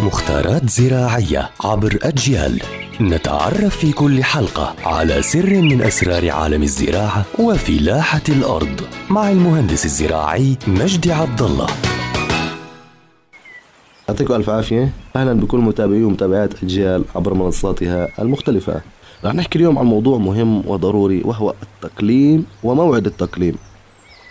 مختارات 0.00 0.70
زراعية 0.70 1.50
عبر 1.64 1.98
أجيال. 2.02 2.62
نتعرف 3.00 3.76
في 3.76 3.92
كل 3.92 4.24
حلقة 4.24 4.74
على 4.84 5.22
سر 5.22 5.62
من 5.62 5.82
أسرار 5.82 6.30
عالم 6.30 6.62
الزراعة 6.62 7.24
وفلاحة 7.38 8.22
الأرض 8.28 8.80
مع 9.10 9.30
المهندس 9.30 9.84
الزراعي 9.84 10.56
مجدي 10.66 11.12
عبد 11.12 11.42
الله 11.42 11.66
يعطيكم 14.08 14.34
ألف 14.34 14.50
عافية. 14.50 14.92
أهلا 15.16 15.32
بكل 15.32 15.58
متابعي 15.58 16.02
ومتابعات 16.02 16.62
أجيال 16.62 17.04
عبر 17.14 17.34
منصاتها 17.34 18.08
المختلفة. 18.18 18.80
رح 19.24 19.34
نحكي 19.34 19.58
اليوم 19.58 19.78
عن 19.78 19.86
موضوع 19.86 20.18
مهم 20.18 20.68
وضروري 20.68 21.22
وهو 21.24 21.54
التقليم 21.62 22.46
وموعد 22.62 23.06
التقليم. 23.06 23.56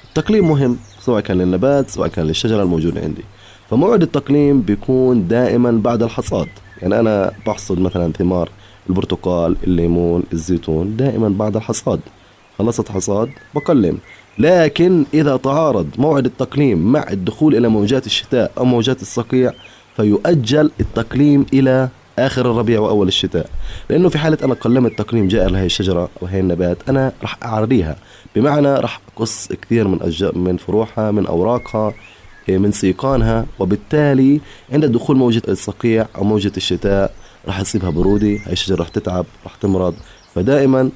التقليم 0.07 0.49
مهم 0.49 0.77
سواء 0.99 1.21
كان 1.21 1.37
للنبات 1.37 1.89
سواء 1.89 2.07
كان 2.07 2.25
للشجرة 2.25 2.63
الموجودة 2.63 3.01
عندي. 3.01 3.23
فموعد 3.69 4.01
التقليم 4.01 4.61
بيكون 4.61 5.27
دائما 5.27 5.71
بعد 5.71 6.03
الحصاد. 6.03 6.47
يعني 6.81 6.99
أنا 6.99 7.31
بحصد 7.47 7.79
مثلا 7.79 8.11
ثمار 8.11 8.49
البرتقال 8.89 9.55
الليمون 9.63 10.23
الزيتون 10.33 10.95
دائما 10.97 11.29
بعد 11.29 11.55
الحصاد. 11.55 11.99
خلصت 12.59 12.91
حصاد 12.91 13.29
بقلم. 13.55 13.97
لكن 14.39 15.05
إذا 15.13 15.37
تعارض 15.37 15.87
موعد 15.97 16.25
التقليم 16.25 16.91
مع 16.91 17.05
الدخول 17.11 17.55
إلى 17.55 17.67
موجات 17.67 18.05
الشتاء 18.05 18.51
أو 18.57 18.65
موجات 18.65 19.01
الصقيع 19.01 19.51
فيؤجل 19.95 20.71
التقليم 20.79 21.45
إلى 21.53 21.89
آخر 22.19 22.51
الربيع 22.51 22.79
وأول 22.79 23.07
الشتاء. 23.07 23.49
لأنه 23.89 24.09
في 24.09 24.17
حالة 24.17 24.37
أنا 24.43 24.53
قلمت 24.53 24.97
تقليم 24.97 25.27
جائر 25.27 25.51
لهي 25.51 25.65
الشجرة 25.65 26.09
أو 26.21 26.27
هي 26.27 26.39
النبات 26.39 26.77
أنا 26.89 27.11
راح 27.21 27.37
أعريها 27.43 27.95
بمعنى 28.35 28.75
راح 28.75 29.01
أقص 29.15 29.47
كثير 29.61 29.87
من 29.87 30.01
أجزاء 30.01 30.37
من 30.37 30.57
فروعها 30.57 31.11
من 31.11 31.25
أوراقها. 31.25 31.93
من 32.49 32.71
سيقانها 32.71 33.45
وبالتالي 33.59 34.39
عند 34.71 34.85
دخول 34.85 35.17
موجة 35.17 35.41
الصقيع 35.47 36.05
أو 36.15 36.23
موجة 36.23 36.51
الشتاء 36.57 37.13
راح 37.47 37.59
يصيبها 37.59 37.89
برودة 37.89 38.27
هاي 38.27 38.51
الشجرة 38.51 38.75
راح 38.75 38.87
تتعب 38.87 39.25
راح 39.43 39.55
تمرض. 39.55 39.93
فدائما 40.35 40.89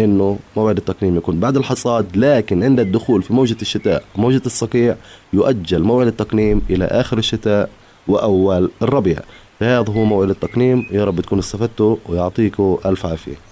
إنه 0.00 0.38
موعد 0.56 0.76
التقليم 0.76 1.16
يكون 1.16 1.40
بعد 1.40 1.56
الحصاد 1.56 2.16
لكن 2.16 2.62
عند 2.62 2.80
الدخول 2.80 3.22
في 3.22 3.32
موجة 3.32 3.56
الشتاء 3.62 4.04
موجة 4.16 4.42
الصقيع 4.46 4.96
يؤجل 5.32 5.82
موعد 5.82 6.06
التقليم 6.06 6.62
إلى 6.70 6.84
آخر 6.84 7.18
الشتاء 7.18 7.70
وأول 8.08 8.70
الربيع. 8.82 9.18
فهذا 9.60 9.92
هو 9.92 10.04
موعد 10.04 10.30
التقليم 10.30 10.86
يا 10.90 11.04
رب 11.04 11.20
تكونوا 11.20 11.42
استفدتوا 11.44 11.96
ويعطيكم 12.08 12.78
ألف 12.86 13.06
عافية. 13.06 13.49